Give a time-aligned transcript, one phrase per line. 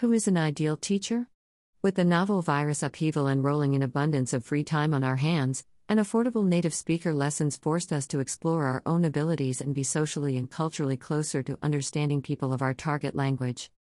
[0.00, 1.26] Who is an ideal teacher?
[1.82, 5.64] With the novel virus upheaval and rolling in abundance of free time on our hands,
[5.88, 10.36] and affordable native speaker lessons forced us to explore our own abilities and be socially
[10.36, 13.72] and culturally closer to understanding people of our target language.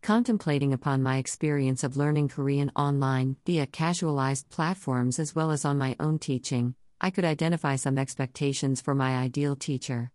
[0.00, 5.76] Contemplating upon my experience of learning Korean online via casualized platforms as well as on
[5.76, 10.10] my own teaching, I could identify some expectations for my ideal teacher.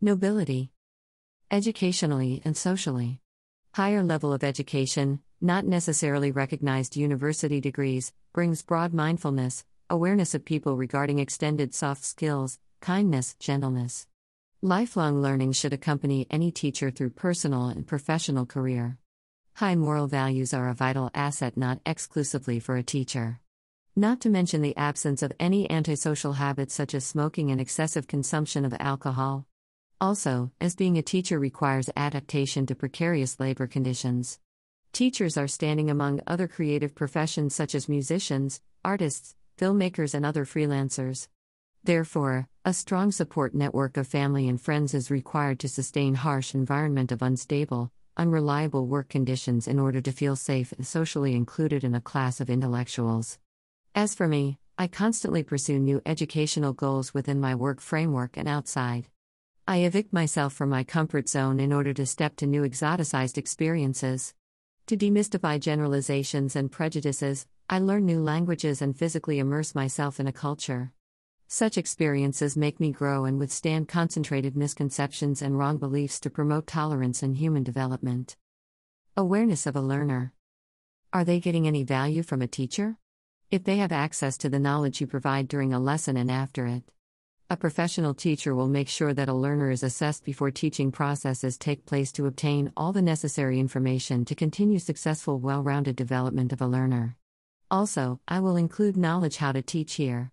[0.00, 0.70] Nobility.
[1.50, 3.20] Educationally and socially.
[3.76, 10.78] Higher level of education, not necessarily recognized university degrees, brings broad mindfulness, awareness of people
[10.78, 14.06] regarding extended soft skills, kindness, gentleness.
[14.62, 18.96] Lifelong learning should accompany any teacher through personal and professional career.
[19.56, 23.40] High moral values are a vital asset not exclusively for a teacher.
[23.94, 28.64] Not to mention the absence of any antisocial habits such as smoking and excessive consumption
[28.64, 29.44] of alcohol.
[29.98, 34.38] Also, as being a teacher requires adaptation to precarious labor conditions.
[34.92, 41.28] Teachers are standing among other creative professions such as musicians, artists, filmmakers, and other freelancers.
[41.82, 47.10] Therefore, a strong support network of family and friends is required to sustain harsh environment
[47.10, 52.02] of unstable, unreliable work conditions in order to feel safe and socially included in a
[52.02, 53.38] class of intellectuals.
[53.94, 59.08] As for me, I constantly pursue new educational goals within my work framework and outside.
[59.68, 64.32] I evict myself from my comfort zone in order to step to new exoticized experiences.
[64.86, 70.32] To demystify generalizations and prejudices, I learn new languages and physically immerse myself in a
[70.32, 70.92] culture.
[71.48, 77.24] Such experiences make me grow and withstand concentrated misconceptions and wrong beliefs to promote tolerance
[77.24, 78.36] and human development.
[79.16, 80.32] Awareness of a learner.
[81.12, 82.98] Are they getting any value from a teacher?
[83.50, 86.84] If they have access to the knowledge you provide during a lesson and after it.
[87.48, 91.86] A professional teacher will make sure that a learner is assessed before teaching processes take
[91.86, 96.66] place to obtain all the necessary information to continue successful, well rounded development of a
[96.66, 97.16] learner.
[97.70, 100.32] Also, I will include knowledge how to teach here.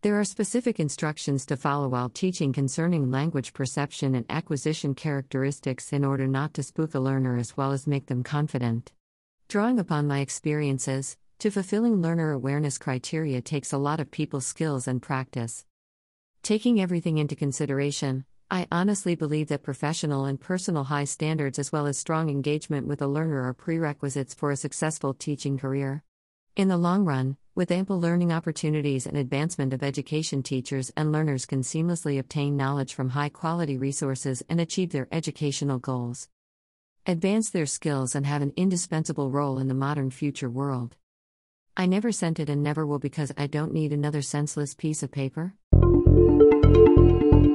[0.00, 6.02] There are specific instructions to follow while teaching concerning language perception and acquisition characteristics in
[6.02, 8.90] order not to spook a learner as well as make them confident.
[9.48, 14.88] Drawing upon my experiences, to fulfilling learner awareness criteria takes a lot of people skills
[14.88, 15.66] and practice.
[16.44, 21.86] Taking everything into consideration, I honestly believe that professional and personal high standards as well
[21.86, 26.04] as strong engagement with a learner are prerequisites for a successful teaching career.
[26.54, 31.46] In the long run, with ample learning opportunities and advancement of education, teachers and learners
[31.46, 36.28] can seamlessly obtain knowledge from high quality resources and achieve their educational goals.
[37.06, 40.94] Advance their skills and have an indispensable role in the modern future world.
[41.74, 45.10] I never sent it and never will because I don't need another senseless piece of
[45.10, 45.54] paper.
[46.64, 47.53] Música